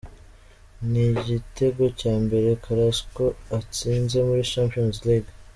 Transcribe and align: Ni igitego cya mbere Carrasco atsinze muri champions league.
Ni 0.89 1.03
igitego 1.15 1.83
cya 1.99 2.13
mbere 2.23 2.49
Carrasco 2.63 3.25
atsinze 3.57 4.17
muri 4.27 4.41
champions 4.53 4.97
league. 5.07 5.31